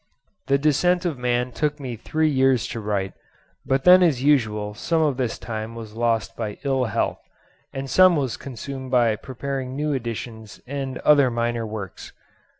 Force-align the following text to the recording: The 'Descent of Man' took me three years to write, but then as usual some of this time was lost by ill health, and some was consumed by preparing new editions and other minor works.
The 0.47 0.57
'Descent 0.57 1.05
of 1.05 1.19
Man' 1.19 1.51
took 1.51 1.79
me 1.79 1.95
three 1.95 2.27
years 2.27 2.65
to 2.69 2.79
write, 2.79 3.13
but 3.63 3.83
then 3.83 4.01
as 4.01 4.23
usual 4.23 4.73
some 4.73 5.03
of 5.03 5.17
this 5.17 5.37
time 5.37 5.75
was 5.75 5.93
lost 5.93 6.35
by 6.35 6.57
ill 6.63 6.85
health, 6.85 7.21
and 7.71 7.87
some 7.87 8.15
was 8.15 8.35
consumed 8.35 8.89
by 8.89 9.15
preparing 9.15 9.75
new 9.75 9.93
editions 9.93 10.59
and 10.65 10.97
other 11.05 11.29
minor 11.29 11.67
works. 11.67 12.13